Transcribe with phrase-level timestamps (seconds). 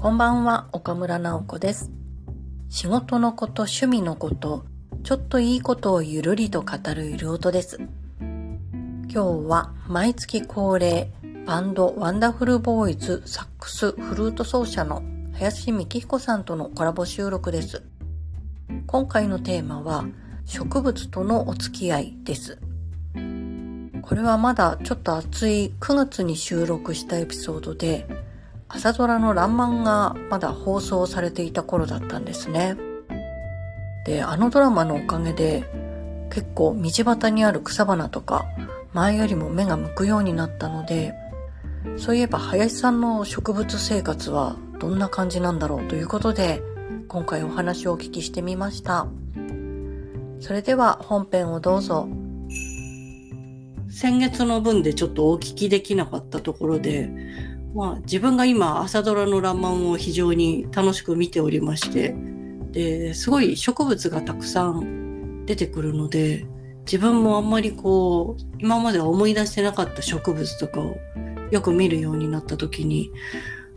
[0.00, 1.90] こんばんは、岡村直子です。
[2.68, 4.64] 仕事のこと、趣味のこと、
[5.02, 7.80] ちょっといいことをゆるりと語るゆる音です。
[8.20, 11.10] 今日は毎月恒例、
[11.46, 15.02] バンドワンダフルボーイズサックスフルート奏者の
[15.32, 17.82] 林幹彦さんとのコラボ収録です。
[18.86, 20.04] 今回のテーマは
[20.44, 22.60] 植物とのお付き合いです。
[24.02, 28.27] これはまだちょっと暑い9月に収録したエピソードで
[28.70, 32.76] 朝ドラのらんまんがまだ放送されていた頃だったんですね。
[34.04, 35.64] で、あのドラマのおかげで
[36.30, 38.44] 結構道端にある草花とか
[38.92, 41.14] 前よりも目が向くようになったので、
[41.96, 46.62] そういえば林さんの植物生活はどんな感じなんだろうということで、
[47.08, 49.06] 今回お話をお聞きしてみました。
[50.40, 52.06] それでは本編をどうぞ。
[53.90, 57.10] 先月の分でちょっとお聞きできなかったところで、
[57.74, 62.14] まあ自分が今朝ドラのらんまんを非常に楽しく見ておりまして、
[62.72, 66.46] で、すごい植物がたくさん出てくるので、
[66.80, 70.96] 自分もあんまりこう、今までは思い出してなかった植物とかを
[71.50, 73.10] よく見るようになった時に、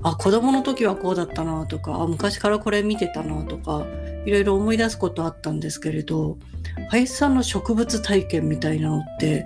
[0.04, 3.86] あ、子供の時はこうだったなとか、あ、昔からこれ見てたなとか、
[4.26, 6.38] いろいろ思い出すことあったんですけれど、
[6.90, 9.46] 林さんの植物体験みたいなのって、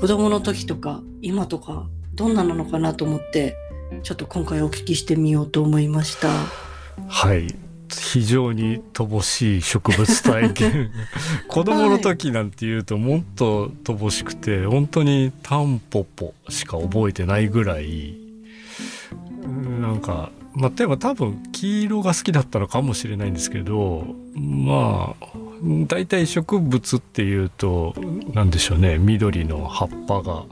[0.00, 3.56] 子供の時とか今とかどんななのかなと思って、
[4.02, 6.28] ちょっと今回お聞きしてみようと思いました。
[7.08, 7.54] はい。
[7.88, 10.90] 非常に乏しい植物体験。
[11.48, 18.16] 子供の時なんていうともっと乏しくて本当にタンポポしか覚えてないぐらい。
[19.44, 25.26] うんなんかまあでも多分黄色が好きだったのかもしれないんですけどまあ
[25.86, 27.94] 大体植物っていうと
[28.32, 28.98] 何でしょうね。
[28.98, 30.44] 緑の葉っぱが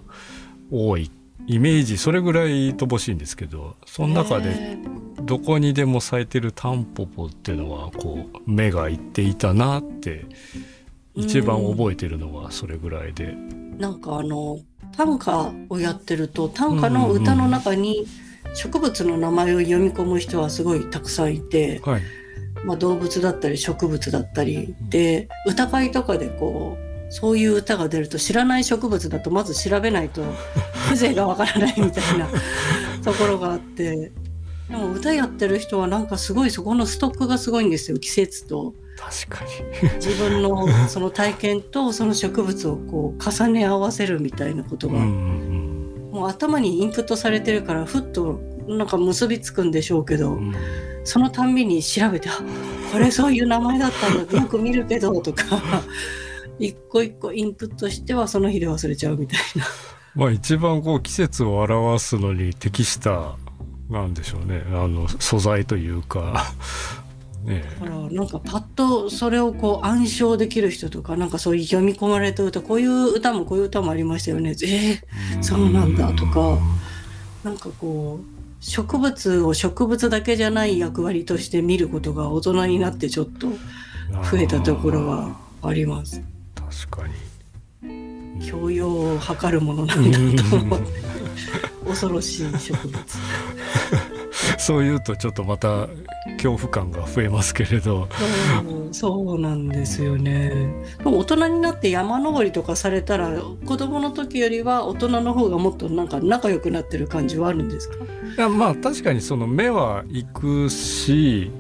[0.70, 1.11] 多い
[1.47, 4.79] イメージそれぐらい乏しいんですけどその中でへ
[5.23, 10.27] どこにでも咲いてるタンポポっていうのはこう目がいっていたなって
[11.14, 14.58] 一番覚えてるのはそれぐらいで、ーなんかあの、
[14.97, 18.07] 短歌をやってると、短歌の歌の中に
[18.55, 22.03] 植物の名前を読み込む人はすごいたくさんいて、はい、
[22.64, 30.23] まあ、動物だったり植物だったりで歌会とかでこうそういう歌が出ると知らない植物だとまず調べないと
[30.89, 32.27] 風情がわからないみたいな
[33.05, 34.11] ところがあって。
[34.70, 38.73] でも歌やってる人はなんかすごいそこのストックがすごいんですよ季節と。
[38.96, 39.45] 確か
[39.96, 50.55] 自分のその体験とその植物をこう重ね合わせるみたいなことが、もう頭にインプットされてるからふっとなんか結びつくんでしょうけど、うん。
[51.05, 52.39] そのたんびに調べて、あ
[52.92, 55.44] これそういう名前だったんだ、よく見るけど、とか、
[56.62, 59.67] 一個一個インプットしてはその日で忘れちゃうみたいな。
[60.14, 63.36] まあ一番こう季節を表すのに適した
[63.90, 66.52] なんでしょうねあの素材というか
[67.45, 74.50] ねだから、なんかパッとそれをこう暗唱できる人とか、なんかそういう読み込まれた歌、こういう歌もこういう歌もありましたよね。
[74.50, 76.58] えーそうなんだとか
[77.42, 83.48] なんかこう、植物を植物だけじゃない役割として見ることが大人になってちょっと
[84.30, 86.23] 増えたところはあります。
[86.89, 88.47] 確かに。
[88.47, 90.87] 教養を図るものなんだと思って
[91.87, 92.99] 恐ろしい植物。
[94.59, 95.89] そういうとちょっとまた
[96.37, 98.09] 恐怖感が増えますけれど。
[98.11, 100.51] そうそうなんですよね。
[100.99, 107.97] でも大人になって山登りとかされたら子供の時よりは大人の方がもっとなんか仲良くなってる感じはあるんですか？
[107.97, 111.51] いやまあ確かにその目は行くし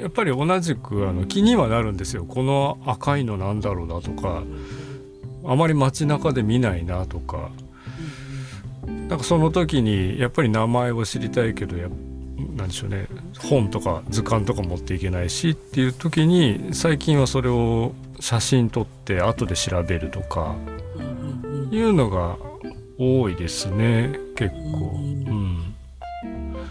[0.00, 2.24] やっぱり同じくあの気にはなるんですよ。
[2.24, 4.42] この赤いのなんだろうなとか
[5.44, 7.50] あまり街中で見ないなとか。
[9.08, 11.88] なんかその時にやっぱり名前を知りたいけどや
[12.56, 13.06] なんでしょうね。
[13.38, 20.54] 本とか図鑑とか持っていけないしっていう時に最近はそれを写真撮って後で調べるとか
[20.96, 22.36] うんうんいうのが
[22.98, 24.12] 多いですね。
[24.36, 24.92] 結構。
[24.94, 25.74] うん。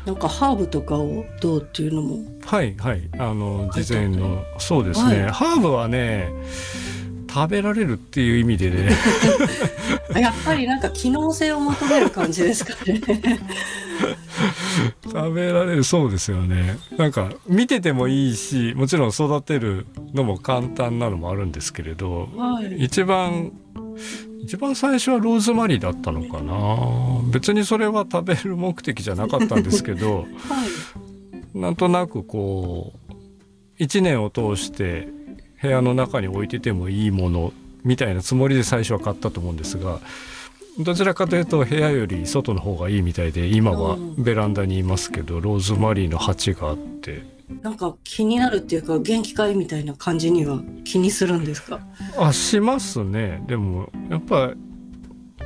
[0.05, 3.07] なんかハーブとかをどうっていうのもはいはい。
[3.19, 5.29] あの事前のそうですね、はい。
[5.29, 6.29] ハーブはね
[7.31, 8.89] 食べられるっていう意味でね。
[10.15, 13.01] あやっぱりなんか機能性を求める感じですかね。
[15.05, 16.79] 食べられるそうですよね。
[16.97, 19.85] なんか見ててもいいしもちろん育てる
[20.15, 22.85] のも簡単なのもあるんですけれどはい。
[22.85, 23.51] 一番
[24.41, 26.55] 一番最初はローズマリーだったのかな。
[27.31, 30.65] 別にそれは食べる目的じゃなかったんですけど は
[31.05, 31.08] い
[31.53, 33.13] なんとなくこう
[33.77, 35.07] 一年を通して
[35.61, 37.53] 部屋の中に置いててもいいもの
[37.83, 39.99] みたいなつもりで最初は買ったと思うんですが
[40.79, 47.39] どちらかというと部屋より外の方がいいみたいで今はベランダにいますけどローズマリーの鉢があって。
[47.63, 51.79] なんか気になるっていうか元気かいみたいな感じには気にするんですか？
[52.17, 53.43] あしますね。
[53.47, 54.53] でもやっぱ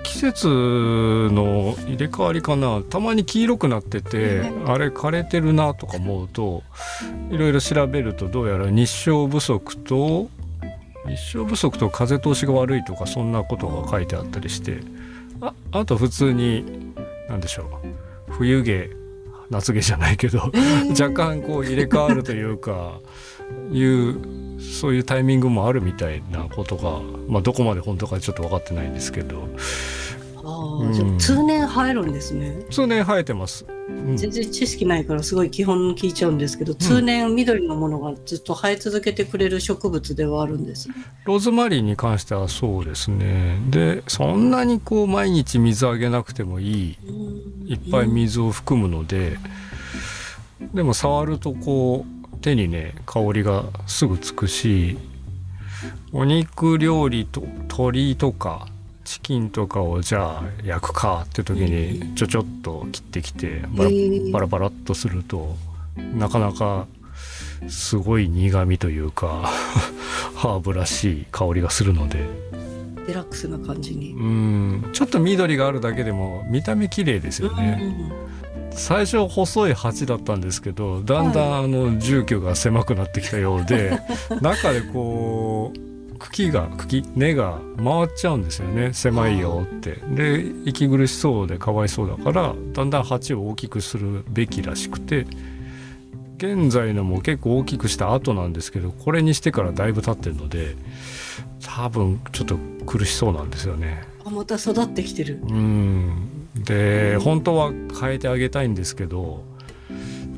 [0.04, 2.82] 季節の入れ替わりかな。
[2.82, 6.64] たまに黄色くなっててあれ枯れてるなとか思うと
[7.32, 10.30] いろいろ調べるとどうやら日照不足と
[11.08, 14.80] 日照不足と風通しが悪いとかそんなことが書いてあったりして
[15.42, 16.94] ああと普通に
[17.28, 18.90] 何でしょう冬毛
[19.50, 20.52] 夏毛じゃないけど、
[21.00, 23.00] 若干こう入れ替わるというか
[23.72, 24.20] いう
[24.72, 29.48] そういうタイミングもあるみたいなことが、まあ、どこまで本当かちょっと分かってないんですけど。
[30.46, 32.66] あうん、通年生えるんですね。
[32.70, 33.66] 通年生えてます。
[33.88, 43.58] うん、全然知識ないからすごい基本聞いちゃうんですけど、通年緑のものがずっと生え続けてくれる植物ではあるんです、ね、ローズマリーに関してはそうですね。
[43.70, 46.98] で、そんなにこう毎日水あげなくてもいい、
[47.66, 49.38] いっぱい水を含むので、
[50.74, 52.13] でも触るとこう
[52.44, 54.98] 手にね香りがすぐつくし、
[56.12, 58.68] お肉料理と鶏とか
[59.06, 63.90] チキンとかをじゃあ焼くかって時にちょちょっと切ってきてバラ
[64.32, 65.56] バラバラっとすると
[66.14, 66.86] なかなか
[67.70, 69.50] すごい苦味というか
[70.36, 72.28] ハーブらしい香りがするので。
[73.08, 74.14] デラックスな感じに。
[74.14, 74.90] うん。
[74.94, 77.94] ちょっと緑があるだけでも見た目綺麗ですよね、
[78.76, 84.00] 最初細い鉢だったんですけどだんだんあの住居が狭くなってきたようで、
[84.42, 90.00] 中でこう茎が茎根が回っちゃうんですよね狭いよって。
[90.16, 95.26] で息苦しそうでかわいそうだからだんだん鉢を大きくするべきらしくて
[96.38, 100.76] 現在のも結構大きくした後なんですけどこれにしてからだいぶ経ってるので
[101.64, 104.04] 多分ちょっと苦しそうなんですよね。
[104.26, 105.40] あまた育ってきてる。
[105.44, 109.44] うんで本当は変えてあげたいんですけど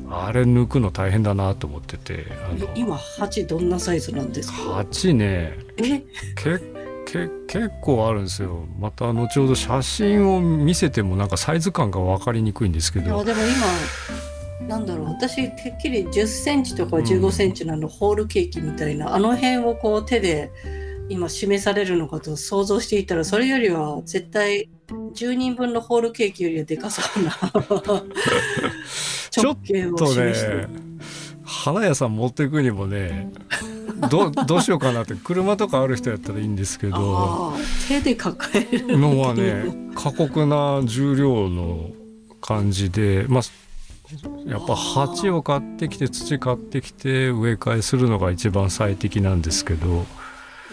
[0.08, 2.26] あれ抜くの大変だなと思ってて
[2.74, 4.56] 今鉢どんなサイズなんですか？
[4.74, 6.00] 鉢ねえ？
[6.36, 6.58] け
[7.04, 8.66] け結構あるんですよ。
[8.78, 13.24] また後ほど写真を見せてもなんかサイズ感が分かりにくいんですけど。
[13.24, 13.40] でも
[14.60, 20.50] 今なんだろう私てっきり1 0センチとか1 5センチのホールケーキみたいな、うん、あの辺をこう手で
[21.08, 24.68] 今示されるのかと想像していたらそれよりは絶対
[25.16, 27.32] 10人分のホールケーキよりはでかそうな。
[29.30, 29.58] ちょっ
[29.96, 30.34] とね
[31.44, 33.32] 花屋さん持っていくにもね
[34.10, 37.52] どどうしようかなって車とかある人やったらいいんですけど
[37.88, 38.98] 手で抱える。
[38.98, 41.90] のはね過酷な重量の
[42.40, 43.42] 感じでまあ
[44.46, 50.06] やっぱ鉢を買ってきて土買ってきて植え替えするのが一番最適なんですけど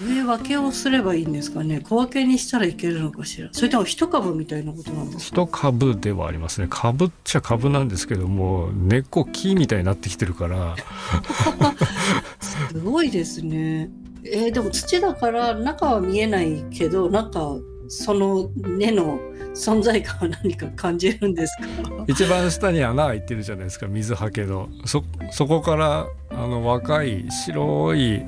[0.01, 1.79] 植え分けをすればいいんですかね。
[1.81, 3.49] 小分けにしたらいけるのかしら。
[3.51, 5.43] それとも一株みたいなことなんですか？
[5.43, 6.67] 一株ではありますね。
[6.69, 10.75] 株っちゃ株なんですけども根っこ木みたいになってきてるから。
[12.41, 13.89] すごいですね。
[14.25, 17.55] えー、でも土だから中は見えないけどなんか
[17.89, 19.19] その根の
[19.53, 22.05] 存在感は何か感じるんですか？
[22.07, 23.87] 一番下に穴開いてるじゃないですか。
[23.87, 24.69] 水はけの。
[24.85, 28.23] そそこからあの若い白い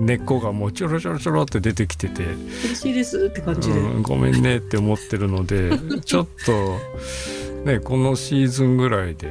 [0.00, 5.70] 根っこがもうちょろちょろちょろって出てきてて嬉しいですって感じで、うん、ごめんねって思ってるので
[6.04, 6.78] ちょっと
[7.64, 9.28] ねこのシーズンぐらいで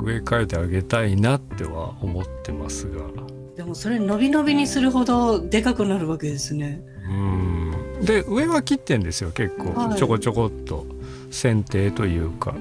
[0.00, 3.04] 植え替えてあげたいなっては思ってますが。
[3.56, 6.82] でもそれ伸び伸びにするほどでかくなるわけですね。
[7.08, 8.04] うん。
[8.04, 10.86] で上は切ってんですよ結構、はい、ちょこちょこっと
[11.30, 12.54] 剪定というか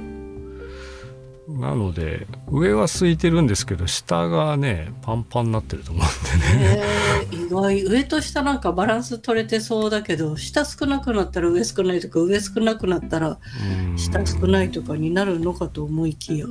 [1.48, 6.84] なので上は空いてるんですけど下がねパンパンになってると思うんでね、
[7.32, 7.84] えー、意外。
[7.84, 13.40] 上と下なんかバランス取れてそうだけど下少なくなったら上少ないとか上少なくなったら
[13.98, 16.48] 下少ないとかになるのかと思いきや。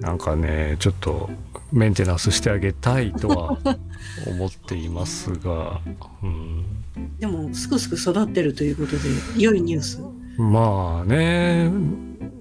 [0.00, 1.30] なんかねちょっと
[1.72, 3.58] メンテナンスしてあげたいとは
[4.26, 5.80] 思っていますが、
[6.22, 6.64] うん、
[7.18, 8.98] でもすくすく育ってるということで
[9.36, 10.00] 良いニュース。
[10.38, 11.70] まあね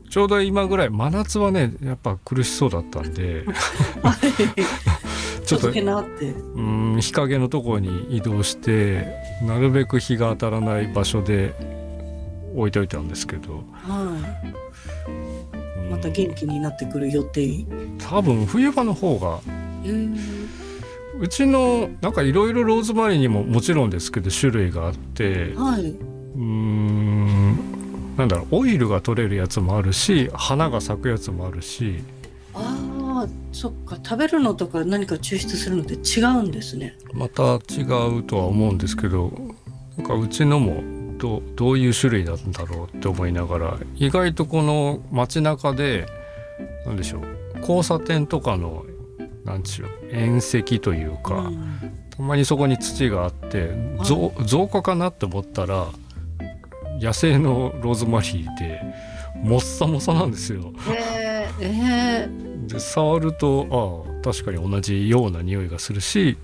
[0.10, 3.46] ちょうど今ぐらい真夏はねやっぱ苦しそうだったんで
[5.46, 9.08] ちょっとうん日陰のところに移動して
[9.44, 11.54] なるべく日が当たらない場所で
[12.56, 14.18] 置いといたんですけど、は
[15.88, 17.66] い、また元気になってくる予定。
[17.98, 19.40] 多分冬場の方が、
[21.20, 25.96] うちのなんかいろいろローズマリーにももちろんですけど種類があって、はい、
[26.36, 27.09] うん
[28.20, 32.04] なんだろうオイルが取れるやつもあるし花が咲くやつもあるし。
[32.54, 33.98] あそっか。
[34.04, 36.98] 食べるのとか何か抽出するのって違うんですね。
[37.14, 37.84] また違
[38.18, 39.32] うとは思うんですけど
[39.98, 40.84] なんかうちのも
[41.18, 46.06] どどういう種類なんだろうって思いながら意外とこの街中で
[46.86, 48.86] 何でしょう交差点とかの
[49.46, 51.94] 何でしょう縁石というか、うん。
[52.10, 53.70] たまにそこに土があって
[54.04, 55.88] 増増加かなって思ったら
[57.00, 58.82] 野生のローズマリーで
[59.36, 60.74] もっさもさなんですよ。
[60.90, 62.68] えー、えー。
[62.68, 66.38] で触るとああ確かに同じような匂いがするし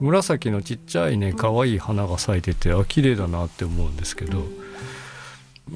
[0.00, 4.42] 紫のちっちゃいね可愛い花が咲いててあ綺麗だなって思うんですけど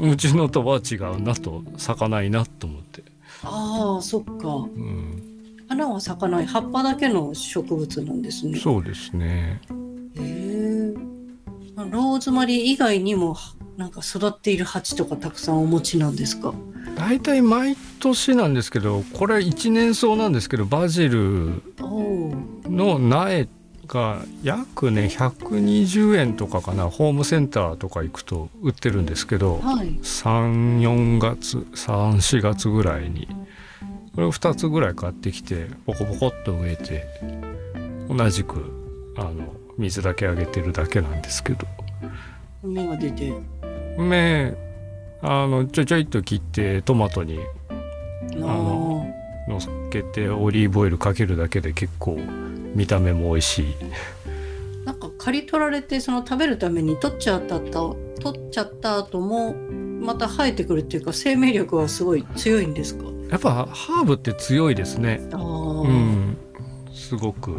[0.00, 3.04] うちのとは違うなと咲かないなと思って、
[3.45, 4.49] ああそっか。
[4.49, 5.23] うん、
[5.69, 8.59] 花は咲かない葉っぱだけの植物なんですね。
[8.59, 9.61] そうですね。
[11.76, 13.37] ローズマリー以外にも
[13.76, 16.54] なんか育っている鉢とかたくさんお持ちなんですか？
[16.97, 21.62] 大体毎年なんですけどこれ一年草なんですけどバジル
[22.69, 23.49] の苗
[23.88, 29.88] が約ね120円とかかなホームセンターとか行くと売ってるんですけどはい。
[30.02, 33.26] 34月34月ぐらいに
[34.14, 37.04] これを2つぐらい買ってきてポコポコっと植えて
[38.09, 41.66] 同じくあの水だけあげてるだけなんですけど。
[42.62, 43.31] 芽が出て
[43.99, 44.55] 芽
[45.23, 47.39] あのちょいちょいっと切ってトマトに
[48.33, 49.07] あの
[49.49, 49.61] のっ
[49.91, 52.19] けてオリーブオイルかけるだけで結構
[52.75, 53.65] 見た目も美味しい。
[53.65, 63.05] ーなんか刈り取られてその食べるために取っちゃったと取っちゃった後もまた生えてくるっていうか生命力はすごい強いんですか？
[63.31, 65.21] やっぱハーブって強いですね。
[65.33, 65.37] う
[65.87, 66.37] ん。
[66.93, 67.59] すごく。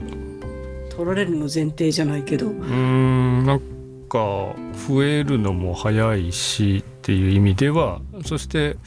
[0.90, 2.48] 取られるの前提じゃないけど。
[2.48, 3.62] うーんなん
[4.16, 4.56] か
[4.88, 8.78] 増えるのも早いしっていう意味ではそして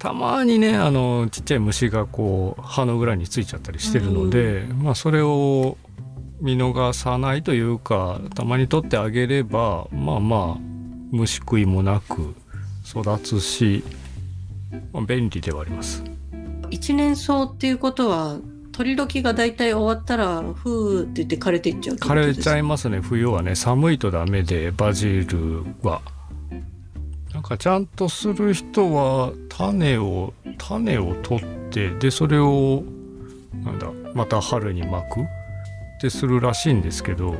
[0.00, 5.78] たまにねあのちっちゃい虫がこう葉の裏についちゃったりしてるので、まあそれを
[6.40, 10.60] 見逃さないというかたまに取ってあげればまあまあ
[11.12, 12.34] 虫食いもなく
[12.84, 13.84] 育つし、
[14.92, 16.02] まあ、便利ではあります。
[16.70, 18.38] 一年草っていうことは
[18.76, 23.00] 取り時が大体終わったらふーって言って枯れていっちゃう枯れちゃいますね。
[23.00, 26.02] 冬はね寒いとダメでバジルは。
[27.32, 32.82] なんかちゃんとする人は種を種を取ってでそれを
[33.64, 35.20] なんだまた春に巻く。
[35.22, 37.34] ってするらしいんですけど。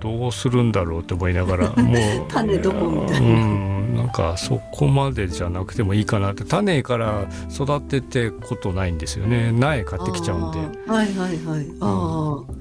[0.00, 1.96] どうするんだろうって思いながら もう
[2.28, 3.28] 種どこみたいな。
[3.28, 9.52] うんなんかそこまでじゃなくてもいいかなって種から育ててことないんですよね。
[9.52, 10.58] 苗買ってきちゃうんで。
[10.90, 11.66] はいはいはい。
[11.80, 12.52] ああ、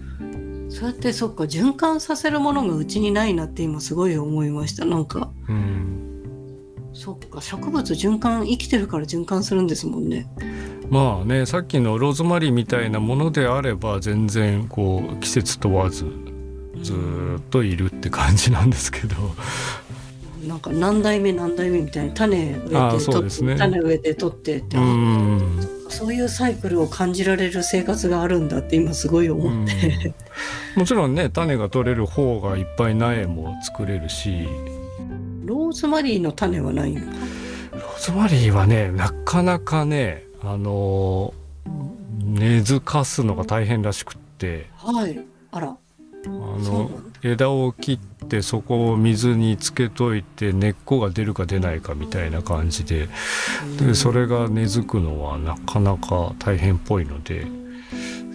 [0.70, 4.86] そうやってそっか循環させるものがうちにないなって今すごい思いました。
[4.86, 5.30] なんか。
[5.48, 6.10] うん。
[6.94, 10.28] そっか植物循環生きてるから循環するんですもんね。
[10.90, 16.06] まあねさっきのローズマリーみたいなものであれば全然こう季節問わず
[16.84, 19.16] ずーっといるって感じなんですけど、
[20.48, 23.56] なんか何代目何代目みたいに種植えて取って、ね。
[23.58, 24.78] 種植えて取ってって、
[25.90, 30.14] そういうサイクルを感じられる生活があるんだって今すごい思って、
[30.76, 34.48] もちろんね種が取れる方がいっぱい苗も作れるし。
[35.46, 41.34] ローズマリーの種はないローズマリーはねなかなかねあの
[42.22, 44.68] 根付かすのが大変らしくって。
[44.76, 45.20] はい。
[45.52, 45.76] あら
[46.26, 46.92] あの
[47.24, 53.08] 枝を切ってそこを水につけといて根っこが出るか出ないかみたいな感じで。
[53.80, 57.48] でそれが根付くのはなかなか大変っぽいので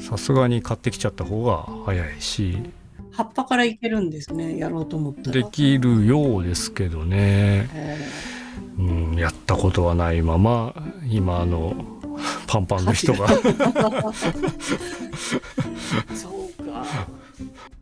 [0.00, 2.58] さすがに買ってきちゃった方が早いし。
[3.12, 5.32] 葉っぱからいけるんですねやろうと思ったら。
[5.32, 7.96] できるようですけどね、え
[8.76, 10.74] うん、やったことはないまま
[11.08, 11.76] 今あの
[12.48, 13.28] パンパンの人が。
[13.28, 14.12] ー
[16.14, 16.86] そうか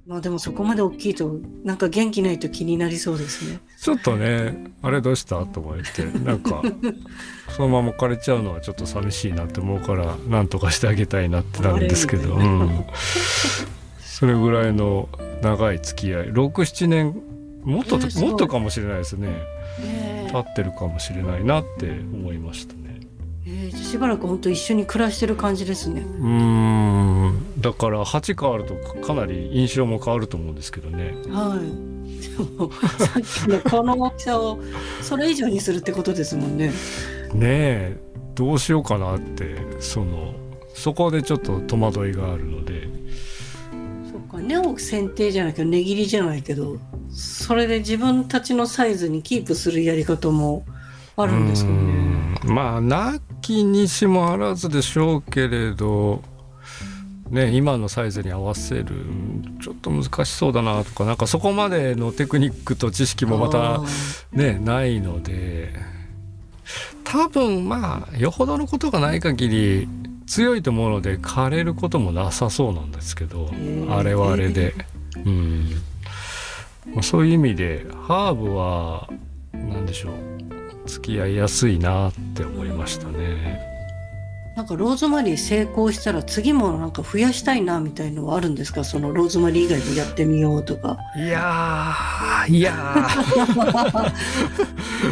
[0.06, 3.60] まあでもそこまで大きいとなんか元気ないと気になりそうですね。
[3.80, 5.44] ちょっとねあれどうした？
[5.46, 6.62] と思ってなんか
[7.56, 12.84] そのまま枯れちゃうのはちょっと寂しいなって思うからなんとかしてあげたいなってなるんですけど、うん、
[14.00, 15.08] それぐらいの
[15.42, 17.22] 長い付き合い67年
[17.64, 19.28] もっと、もっとかもしれないですね。
[19.80, 20.28] え。
[20.32, 22.74] 経ってるかもしれないなって思いました。
[22.74, 22.81] ね。
[23.44, 26.00] えーしばらく本当一緒に暮らしてる感じですね。
[26.00, 27.60] うーん。
[27.60, 31.14] だから鉢変わるとかなり印象も変わると思うんですけどね。
[31.28, 31.92] はい。
[32.22, 34.58] でもさっきのこの大きさを
[35.02, 36.68] それ以上にするってことですもんね。
[36.68, 36.72] ね
[37.42, 37.96] え。
[38.34, 40.34] どうしようかなってその
[40.74, 42.88] そこでちょっと戸惑いがあるので。
[44.10, 44.38] そっか。
[44.38, 46.78] 根を剪定じゃないけど根切りじゃないけど
[47.10, 50.64] それで自分たちのサイズにキープするやり方も
[51.16, 52.22] あるんですかね。
[52.44, 56.22] まあなきにしもあらずでしょうけれど
[57.28, 58.86] ね今のサイズに合わせる
[59.60, 63.80] ちょっと難しそうだなとかなんかそこまでのテクニックと知識もまた
[64.32, 65.74] ねないので
[67.04, 69.88] 多分まあよほどのことがない限り
[70.26, 73.50] 強いと思うので枯れることもなさそうなんですけど
[73.90, 74.74] あれはあれで。
[75.26, 75.82] うん。
[76.86, 79.08] まあ、そういう意味でハーブは
[79.52, 83.70] 何でしょう付き合いやすいなって思いましたね。
[84.54, 88.84] なんかローズマリー成功したら次もなんか増やしたいなみたいのはあるんですか？
[88.84, 90.98] そのローズマリー以外でやってみようとか。
[91.16, 91.94] いや
[92.46, 92.72] いや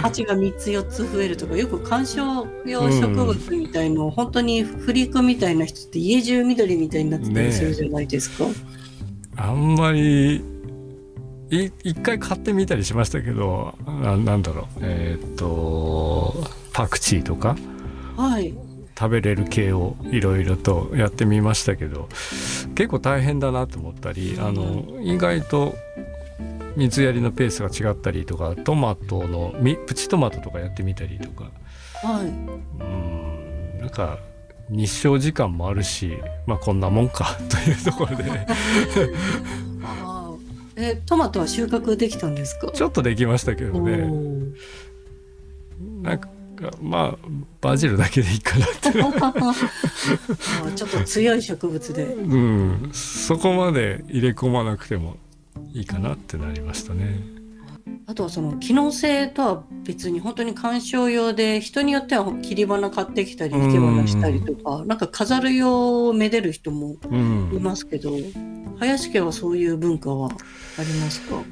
[0.03, 8.45] 鉢が3つ4つ増えるとかよく観賞用植物みたいの、うん、本当にフリークみたいな人って家中緑みたいになってたりするじゃないですか。
[8.45, 8.53] ね、
[9.37, 10.45] あんまり
[11.51, 14.67] 一回買ってみたりしましたけどななんだろう。
[14.83, 16.35] えー、っと
[16.73, 17.57] パクチーとか、
[18.17, 18.55] はい、
[18.99, 22.09] 食べれる系をいろいろとやってみましたけど
[22.75, 25.75] 結構大変だなと思ったりあの意外と
[26.77, 29.53] 水やりのペースが違ったりとかトマトの
[29.87, 31.51] プチトマトとかやってみたりとか、
[32.03, 33.79] はい、うん。
[33.81, 34.19] なんか
[34.69, 36.17] 日照時間もあるし
[36.47, 38.25] まあこんなもんかというところで
[40.77, 42.71] えトマトは収穫できたんですか？
[42.73, 44.09] ちょっとできましたけどね。
[46.03, 46.29] なんか
[46.83, 47.29] まあ
[47.61, 48.93] バジルだけでいいかなって。
[50.77, 52.05] ちょっと強い植物で。
[52.05, 52.91] うん。
[52.93, 55.17] そこまで入れ込まなくても
[55.73, 57.21] いいかなってなりましたね
[58.07, 66.97] あとはその機能性とは別に本当に観賞用で人によっては切り花買ってきたり生け花したりとか、なんか飾る用をめでる人も
[67.53, 68.11] いますけど、
[68.79, 71.43] 林家はそういう文化はありますか？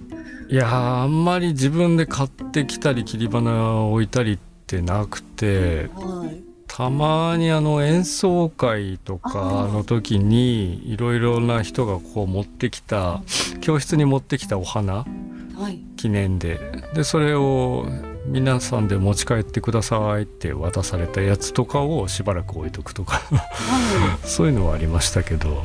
[0.48, 13.22] いやあんまり自分で買ってきたり切り花を置いたりってなくて、はい、たまにあの演奏会とかの時にいろいろな人がこう持ってきた
[13.60, 15.10] 教室に持ってきたお花、はい、
[15.96, 16.58] 記念で。
[16.94, 17.86] でそれを
[18.26, 23.22] 皆さんで持ち帰ってくださいって渡されたやつとかをしばらく置いとくとか。
[24.24, 25.64] そういうのはありましたけど。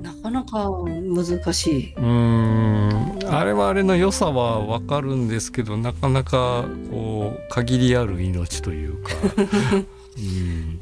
[0.00, 1.94] なかなか難しい。
[1.96, 3.18] うん。
[3.26, 9.12] あれはあれの良さはわかるんですけどなかなかこう限りある命というか。
[10.16, 10.80] うん、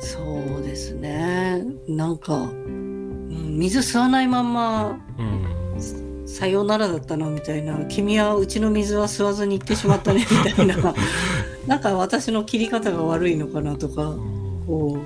[0.00, 1.62] そうですね。
[1.88, 5.80] なんか、うん、水吸わないまんま、うん、
[6.26, 7.84] さようならだったのみたいな。
[7.86, 10.94] 君はうちの水は吸わずに行ってしまったねみたいな。
[11.66, 14.98] なんか私の切り方が悪いのかなとか、うん、こ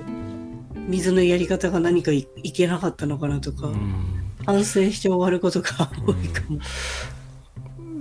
[0.75, 4.05] う水のやり方が何かいけなかったのかなとか、うん、
[4.45, 6.59] 反省して終わることが多いかも。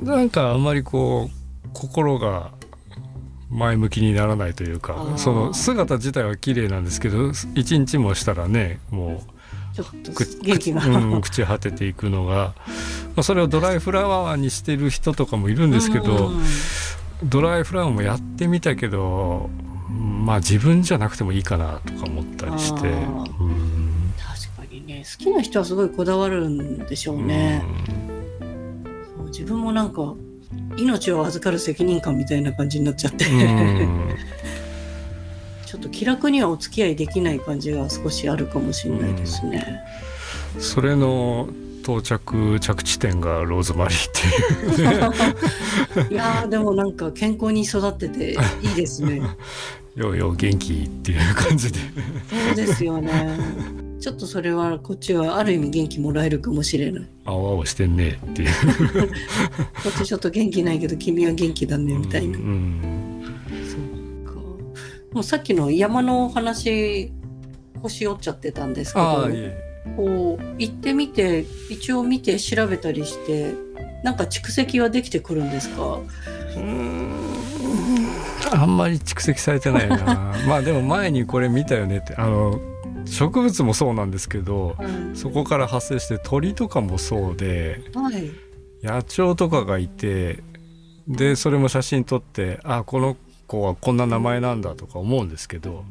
[0.01, 2.51] うん、なんかあんまりこう心が
[3.51, 9.39] 前向きにならないというかその姿自体は綺麗なんですけど一日もしたらねもう
[10.43, 12.55] 元気が、うん、朽ち果てていくのが、
[13.19, 16.31] まあ、それをドライフラワーにしてる人とかもいるんですけど、
[17.25, 19.51] ドライフラワーもやってみたけど
[19.91, 23.25] まあ自分じゃなくてもいいかなとか思ったりして、うん、
[24.17, 25.03] 確かにね。
[25.19, 27.65] 好きな人はすごいこだわるんでしょうね、
[29.19, 30.15] うん、自分もなんか
[30.77, 33.25] 命を預かる責任感みたいな感じになっちゃって。
[35.67, 39.81] ちょっと気楽にはお付き合いできない感じが少しあるかもしれないですね、
[40.61, 41.49] それの
[41.89, 44.13] 到着着地点がローズマリーっ
[44.77, 49.23] ていう、 いやでもなんか健康に育ってていいですね。
[49.97, 51.79] ようよう元気っていう感じで。
[52.47, 53.39] そうですよね。
[54.01, 57.07] ちょっとそれはこっちはある意味元気もらえるかもしれない。
[57.25, 58.51] 青々してんねっていう。
[59.83, 63.23] こっちちょっと元気ないけど君は元気だねみたいな、うんうん、
[63.67, 64.41] そうか
[65.15, 67.11] もうさっきの山の話
[67.81, 69.27] 腰折っちゃってたんですけど
[69.97, 73.55] こう行ってみて一応見て調べたりして
[74.05, 76.01] なんか蓄積はできてくるんですか？
[76.57, 77.11] うん。
[78.53, 80.35] あんまり蓄積されてないな。
[80.49, 82.15] まあでも前にこれ見たよねって。
[82.17, 82.61] あの
[83.05, 88.31] 植物もそうなんですけど、はい、そこから発生して鳥とかもそうで、はい、
[88.83, 90.43] 野鳥とかがいて
[91.07, 95.87] でそれも写真撮ってあこの子はこんな名前なんだとか思うんですけど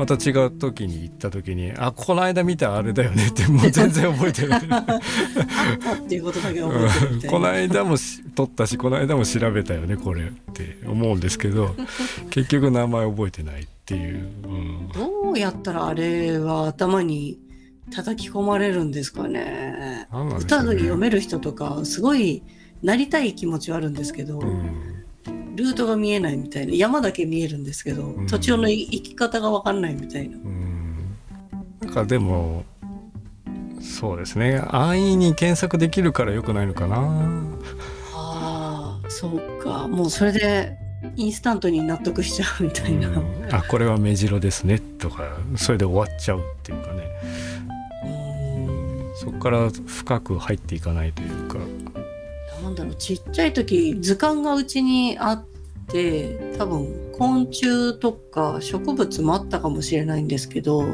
[0.00, 4.60] また違う時に行った時にあこの間見たあれだよねってもう全然覚えてない。
[4.64, 7.96] っていうことだけ覚えてるこの間も
[8.34, 11.74] 撮ったしこの間も調べたよねこれって思うんですけど
[12.30, 17.38] 結局名前覚えてないっていう、うん、どうやったらあれは頭に
[17.94, 20.08] 叩き込まれるんですかね、ね、
[20.38, 22.42] 歌で読める人とかすごい
[22.82, 24.99] なりたい気持ちはあるんですけど、うん
[25.54, 26.74] ルートが見えないみたいな。
[26.74, 30.38] 山だけ見えるんですけど、途中の行き方が分かんないみたいな。
[31.80, 32.64] なんかでも
[33.80, 34.62] そうですね。
[34.68, 36.96] 安易に検索できるからよくないのかな。
[38.14, 39.88] ああそうか。
[39.88, 40.76] もうそれで
[41.16, 43.48] インスタントに納得しちゃうみたいな、うん。
[43.50, 44.78] あこれは目白ですね。
[44.78, 47.08] とかそれで終わっちゃうっていうかね。
[48.04, 48.08] う
[49.10, 49.16] ん。
[49.16, 51.58] そこから深く入っていかないというか
[52.80, 55.46] だろうちっちゃい時図鑑がうちにあっ
[55.88, 60.84] て多分昆虫とか植物もあったかもしれないんですけど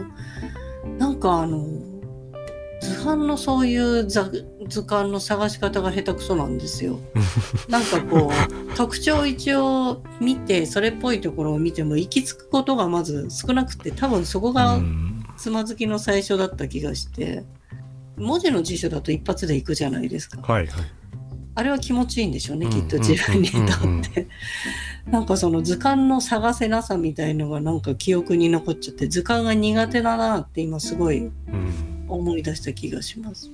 [0.99, 1.65] なんかあの
[2.81, 6.99] 図版のそういう図図鑑の探し方が下手くそなんですよ。
[7.69, 17.45] なんかこう特徴を一応見てそれっぽいところを見ても行き着くことがまず少なくて多分そこがうんつまずきの最初だった気がして
[18.17, 20.41] 文字の辞書だと一発で行くじゃないですか。
[20.41, 21.06] はいはい
[21.57, 24.27] あれは気持ちいいんでしょうね、うんきっと自分にとうんうんって。
[25.11, 31.33] なんかその図鑑の探せなさみたいのがなんか記憶に残っちゃって図鑑が苦手だなって今すごいうん
[32.09, 33.49] 思い出した気がします。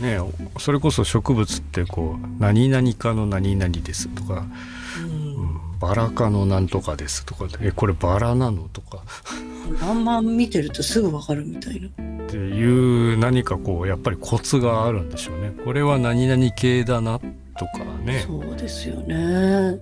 [0.00, 0.18] ね
[0.58, 4.46] それこそ植物ってこう何々かの何々ですとか、
[5.02, 5.19] うんうん、
[5.80, 9.02] バラ科のなんとかですとかえこれバラなのとか
[9.82, 11.88] あんま見てるとすぐわかるみたいな。
[11.88, 11.92] っ
[12.30, 19.78] ていう何かこうやっぱりコツがあるんでしょうねこれは何々系だなとかねそうですよね。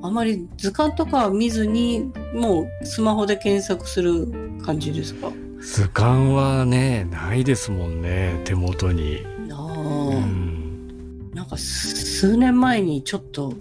[0.00, 4.28] あまり図鑑とかは見ずにもうスマホで検索する
[4.64, 5.32] 感じですか？
[5.60, 9.24] 図鑑はねないですもんね手元に。
[9.50, 13.54] あうあ、んなんか数年前にちょっと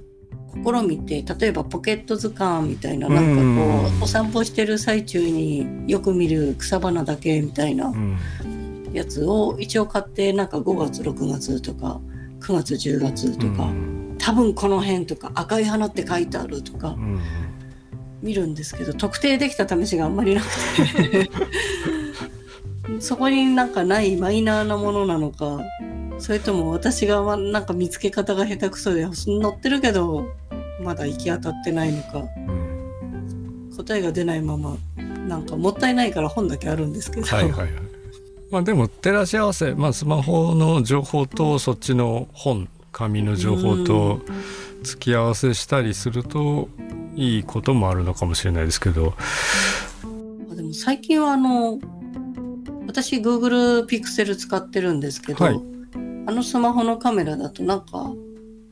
[0.64, 4.00] 試みて例えばポケット図鑑みたいななんかこうん。
[4.00, 8.18] うお散歩してる最中によく見る草花だけみたいなうん。
[8.94, 12.00] やつを一応買ってなんか5月6月とか
[12.40, 14.16] 9月10月とか、うん。
[14.18, 17.20] 多分この辺とか赤い花って書いてあるとかうん。
[18.22, 20.48] 見るんですけど特定できた試しがあんまりなく
[21.10, 21.30] て。
[23.00, 25.60] そこになんかないマイナーなものなのか
[26.20, 30.28] それとも私がまなんか見つけ方が下手くそで載ってるけど
[30.82, 32.20] まだ行き当たってないのか。
[32.20, 32.68] うん。
[33.78, 34.76] 答えが出ないまま
[35.28, 37.70] なんかもったいないから本だけあるんですけど、はいはいはい。
[38.50, 44.22] まあでも照らし合わせ、まあ、スマホの情報とそっちの本紙の情報と
[44.84, 46.70] 付き合わせしたりすると
[47.16, 49.14] いいこともあるのかもしれないですけど、
[50.52, 51.78] あでも最近はあの
[52.88, 55.62] 私 Google Pixel 使ってるんですけど、はい。
[56.26, 58.12] あのスマホのカメラだとなんか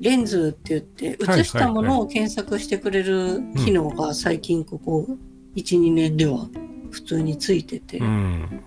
[0.05, 5.07] レンズって言ってはい映したものを検索してくれる機能が最近ここ
[5.55, 6.47] 12年では
[6.91, 8.63] 普通についてて、うん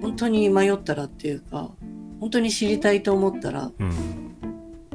[0.00, 1.70] 本当に迷ったらっていうか
[2.18, 4.34] 本当に知りたいと思ったらうん、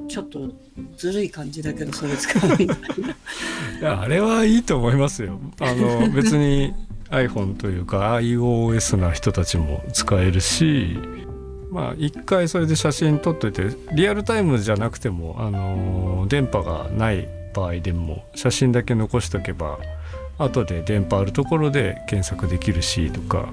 [0.10, 0.52] ちょっと
[0.98, 2.78] ずるい感じだけどそれ使うみたい
[3.82, 4.02] な。
[4.04, 5.40] あれはいいと思いますよ。
[5.62, 6.74] あの別に
[7.10, 11.00] iPhone というか iOS な人たちも使えるし。
[11.70, 19.80] まあ一回それで写真撮っといてリアルタイムじゃなくても、あの電波がない場合でも写真だけ残しとけば
[20.38, 23.50] 後で電波あるところで検索できるしとか。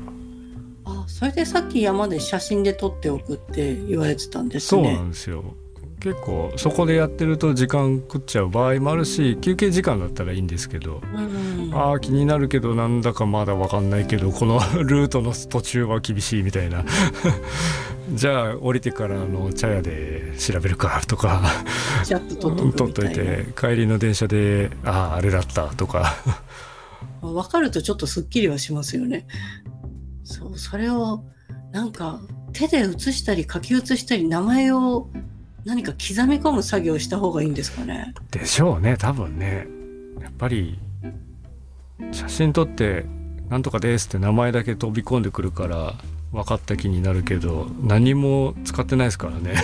[0.87, 4.97] あそれでさっき山で写真で撮っておくって言われてたんですそうね。
[4.97, 5.55] なんですよ。
[6.05, 16.85] 結構そこでやってると時間食っちゃう場合もあるし休憩時間だったらいいんですけどうんああ気になるけどなんだかまだ分かんないけどこの ルートの途中は厳しいみたいな
[18.11, 21.43] じゃあ降りてからの茶屋で調べるかとか
[22.05, 23.13] ちゃっと撮っととい。
[23.13, 26.15] て帰りの電車であああれだったとか
[27.23, 29.27] 分かるとちょっとすっきりはしますよね。
[30.25, 31.25] そうそれを
[31.73, 32.21] なんか
[32.53, 35.09] 手で写したり書き写したり名前を
[35.65, 38.15] 何か刻み込む作業をした方がいいんですかね。
[38.31, 39.67] でしょうね多分ね
[40.21, 40.79] やっぱり
[42.13, 43.07] 写真撮って
[43.49, 45.95] 「なんとかです」って名前だけ飛び込んでくるから
[46.35, 49.55] 分かった気になるけど何も使ってないですからね。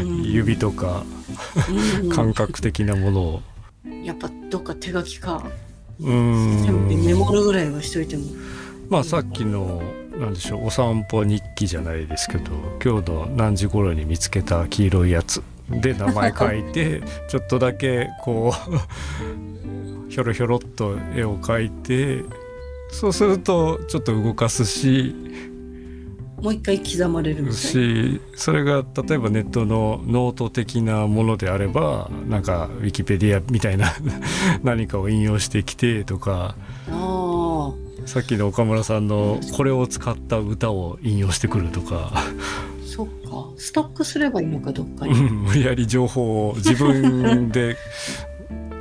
[0.00, 0.22] うん。
[0.22, 1.02] 指とか
[2.02, 2.08] うん。
[2.08, 3.42] 感覚的なものを。
[4.04, 5.42] やっぱどっか手書きか。
[5.98, 6.08] うせ
[6.70, 8.24] めてメんモるぐらいはしといても。
[8.88, 9.82] まあさっきの
[10.16, 12.52] なんでしょうお散歩日記じゃないですけど
[12.82, 18.54] 今日の何時頃に見つけた黄色いやつで名前書いて ちょっとだけこ
[20.08, 22.24] うひょろひょろっと絵を描いて
[22.90, 25.14] そうするとちょっと動かすし
[26.40, 27.52] もう一回刻まれる。
[27.52, 33.92] しそれが例えばネットのノート的なものであればなんかウィキペディアみたいな
[34.62, 36.56] 何かを引用してきてとか。
[36.90, 37.72] あ
[38.04, 42.24] さっきの岡村さんのこれを使った歌を引用してくるとか、あ
[42.84, 43.50] そっか。
[43.56, 45.20] ストックすればいいのかどっかうに。
[45.20, 47.76] ん無理やり情報を自分で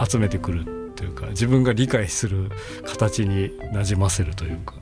[0.07, 0.65] 集めてくる
[0.95, 2.51] というか自分が理解する
[2.85, 4.75] 形になじませるというか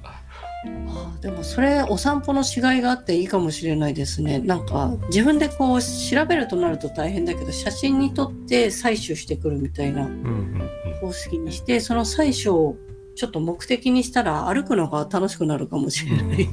[0.88, 4.40] あでもそれお散歩のしがいがあっていいかもしれないですね。
[4.40, 10.70] なんか自分でこう調べるとなると大変だけど写真に撮って採取してくるみたいなうんうん
[11.02, 12.78] 方式にしてその採取を
[13.16, 16.22] ちょっと目的にしたら歩くのが楽しくなるかもしれない。
[16.24, 16.48] うんうんうん。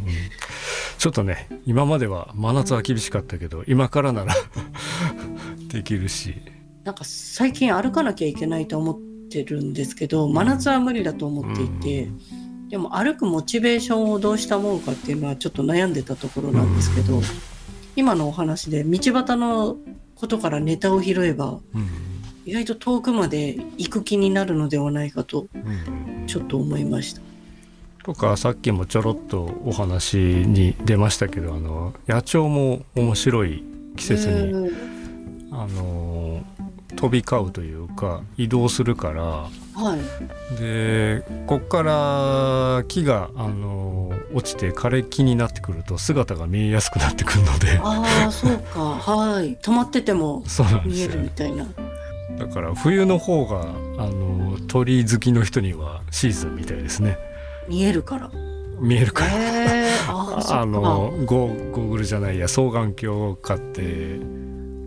[0.98, 4.34] ちょっとね今までは真夏は厳しかったけど今からなら
[5.68, 6.34] できるし。
[6.84, 8.98] なんか最近歩かなきゃいけないと思っ
[9.30, 12.08] てるんですけど真夏は無理だと思っていて、
[12.70, 17.20] でも歩くモチベーションをどうしたもんかっていうのはちょっと悩んでたところなんですけど、
[17.96, 19.76] 今のお話で道端の
[20.14, 21.88] ことからネタを拾えばうん。
[22.46, 26.26] 意外と遠くまで行く気になるのではないかとうん。
[26.26, 27.20] ちょっと思いました。
[28.04, 33.62] とかさっきもちょろっとお話に出ましたけどあの野鳥も面白い
[33.96, 34.70] 季節に、に
[35.52, 36.42] あの
[36.96, 39.48] 飛び交うというか移動するから
[39.80, 40.00] はい。
[40.60, 47.80] でこっから木があの落ちて枯れ木になってくると姿が見えやすくなってくるので。
[47.82, 48.80] ああそうか。
[48.80, 49.56] はい。
[49.56, 50.44] 止まってても
[50.84, 51.66] 見えるみたいな。
[52.38, 53.60] だから冬の方が
[53.98, 57.18] あの鳥好きの人にはシーズンみたいですね。
[57.68, 58.30] 見えるから。
[58.78, 59.32] 見えるから。
[59.32, 59.36] へ
[59.86, 64.20] えあああのゴーゴーグルじゃないや双眼鏡を買って。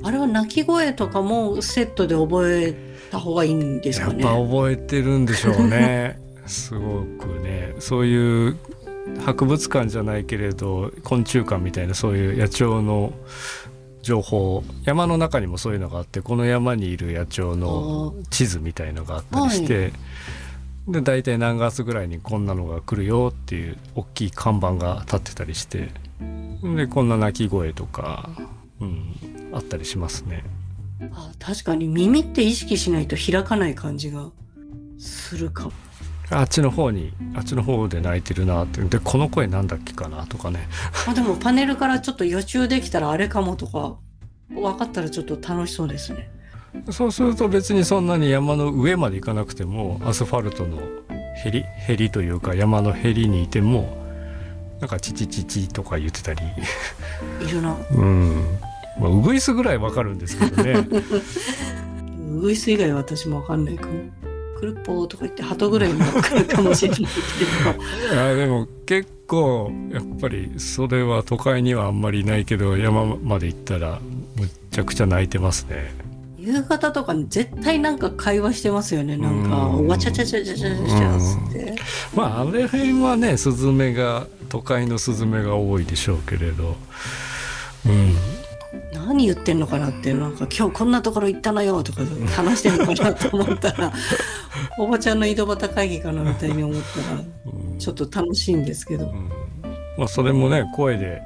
[0.05, 2.75] あれは鳴き声とかもセットで覚え
[3.13, 4.23] た方がいいんですやっかね。
[4.23, 8.57] ぱ覚えてるんでしょうね すごくねそういう
[9.25, 13.13] 博物館じゃないけれど昆虫館みたいなそういう野鳥の
[14.01, 19.93] 情報山の中にもそういうのがあってこの山にいる野鳥の地図みたいのがあったりして、
[20.89, 25.89] で大体何月ぐらいにこんなのが来るよっていう大きい看板が立ってたりして
[26.75, 28.29] でこんな鳴き声とか、
[28.81, 29.15] うん、
[29.53, 30.43] あったりしますね。
[31.11, 34.29] あ確かに耳って意識しないと開かない感じが
[34.97, 35.71] するかも。
[36.29, 40.67] あっちの方にあっちの方で鳴いてるなってでこの声なんだっけかなとかね
[41.07, 43.97] あでもパネルからちょっと予習できたらあれかもとか
[44.49, 46.29] 分かったらちょっと楽しそうですね。
[46.89, 50.79] そうすると別にそんなに山の上まで行かなくてもアスファルトの
[51.45, 53.95] へりへりというか山のへりにいても
[54.79, 56.41] なんかチチチチとか言ってたり
[57.47, 57.77] いるな。
[57.91, 58.59] うん
[58.99, 60.87] まあウグイスぐらいわかるんですけどね
[62.33, 63.93] ウグイス以外は私も分かんないかも。
[64.63, 68.15] クルッポーとか言って鳩ぐらいも分かるかもしれないけど。
[68.15, 73.99] いやでも結構やっぱりそれは都会にはあんまりいないけど山まで行ったら
[74.37, 75.93] むっちゃくちゃ泣いてますね。
[76.37, 79.17] 夕方とかに絶対なんか会話してますよね。
[79.17, 81.75] なんか、うんわちゃちゃちゃちゃちゃちゃちゃつって。
[82.15, 86.77] まああれ辺はねスズメが都会のスズメが多いでしょうけれど、
[87.85, 88.15] うん、
[89.05, 92.01] 何言ってんのかなってなんか今日こんなところ行ったのよとか
[92.35, 93.93] 話してんのかなと思ったら
[94.79, 97.21] おばちゃんの井戸端会議かなみたいに思ったら
[97.71, 97.79] うん。
[97.79, 99.05] ちょっと楽しいんですけど。
[99.05, 99.29] うん。
[99.97, 101.21] まあそれもね声で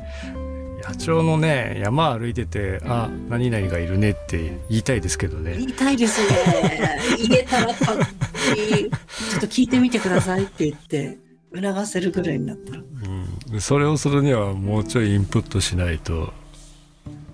[0.88, 5.54] 野鳥のね山歩いてて「あ何々がいるね」って言いたいですけどね。
[5.58, 7.00] 言いたいですね。
[7.30, 8.04] 言えたらかっこ
[8.56, 11.18] いいちょっと聞いてみてくださいって言って
[11.54, 12.80] 促せるぐらいになったら。
[12.80, 12.82] う
[13.52, 13.52] ん。
[13.52, 16.34] でそれをするにはもうちょいインプットしないと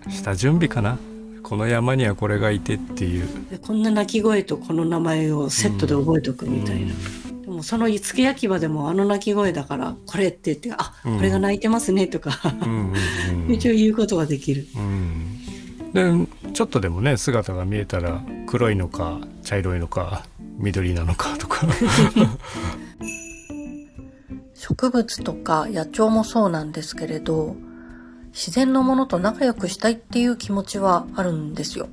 [0.10, 0.98] 下準備かな。
[1.42, 3.28] この山にはこれがいてっていう。
[3.52, 6.94] でこんな鳴き声とこの名前をセットで覚えておくみたいな、
[7.42, 11.18] でもその付け焼き場でもあの鳴き声だからこれって言ってあうん。
[11.18, 12.94] これが鳴いてますねとか、うんうん
[13.48, 13.54] うん。
[13.54, 14.66] 一応言うことができる。
[14.76, 15.40] うん、
[15.94, 20.26] でちょっとでもね姿が見えたら黒いのか茶色いのか
[20.58, 21.68] 緑なのかとか。
[24.56, 27.58] 植物とか野鳥もそうなんですけれど
[28.34, 31.88] 自然のものと仲良くしたいっていう気持ちはあるんですよ。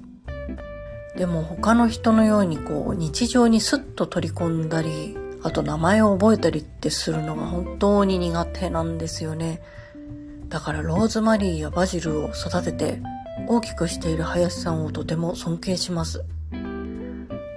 [1.17, 9.61] でも他の人のようにこう日常にスッと取り込んだりあと名前を覚えたりってするのが本当に苦手なんですよね。
[10.49, 13.03] だからローズマリーやバジルを育てて
[13.47, 16.25] 大きくしている林さんをとても尊敬します。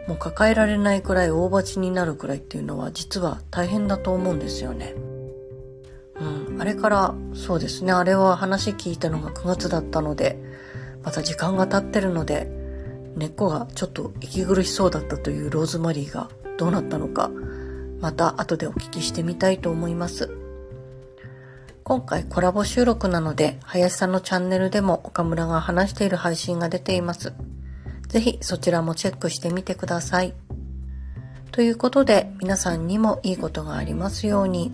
[0.08, 4.94] もう抱えられないくらい大鉢になるくらいっていうのは実は大変だと思うんですよね。
[6.60, 10.38] あれからそうですね、あれは話聞いたのが9月だったので、
[11.04, 12.50] また時間が経ってるので、
[13.16, 17.30] 根っこがちょっと息苦しそうだったというローズマリーがどうなったのか、
[18.00, 20.32] また後でお聞きしてみたいと思います。
[21.84, 27.34] 今回コラボ収録なので、林さんのチャンネルでも岡村が話している配信が出ています。
[28.08, 30.34] ぜひそちらもチェックしてみてください。
[31.52, 34.72] ということで皆さんにもいいことがありますように。